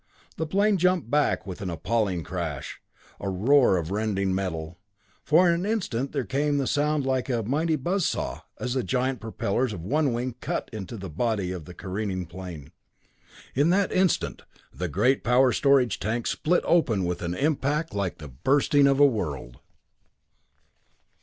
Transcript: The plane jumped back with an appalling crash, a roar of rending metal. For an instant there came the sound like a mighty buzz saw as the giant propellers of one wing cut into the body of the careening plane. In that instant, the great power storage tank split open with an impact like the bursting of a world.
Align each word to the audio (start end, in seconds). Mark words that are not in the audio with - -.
The 0.35 0.47
plane 0.47 0.77
jumped 0.79 1.11
back 1.11 1.45
with 1.45 1.61
an 1.61 1.69
appalling 1.69 2.23
crash, 2.23 2.81
a 3.19 3.29
roar 3.29 3.77
of 3.77 3.91
rending 3.91 4.33
metal. 4.33 4.79
For 5.23 5.47
an 5.51 5.63
instant 5.63 6.11
there 6.11 6.25
came 6.25 6.57
the 6.57 6.65
sound 6.65 7.05
like 7.05 7.29
a 7.29 7.43
mighty 7.43 7.75
buzz 7.75 8.03
saw 8.07 8.41
as 8.59 8.73
the 8.73 8.81
giant 8.81 9.21
propellers 9.21 9.73
of 9.73 9.83
one 9.83 10.11
wing 10.11 10.33
cut 10.41 10.71
into 10.73 10.97
the 10.97 11.07
body 11.11 11.51
of 11.51 11.65
the 11.65 11.75
careening 11.75 12.25
plane. 12.25 12.71
In 13.53 13.69
that 13.69 13.91
instant, 13.91 14.41
the 14.73 14.87
great 14.87 15.23
power 15.23 15.51
storage 15.51 15.99
tank 15.99 16.25
split 16.25 16.63
open 16.65 17.03
with 17.05 17.21
an 17.21 17.35
impact 17.35 17.93
like 17.93 18.17
the 18.17 18.27
bursting 18.29 18.87
of 18.87 18.99
a 18.99 19.05
world. 19.05 19.59